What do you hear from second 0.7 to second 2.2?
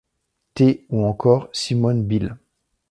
ou encore Simone